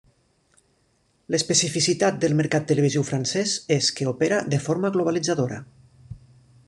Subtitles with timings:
[1.33, 5.61] L'especificitat del mercat televisiu francès és que opera de forma globalitzadora.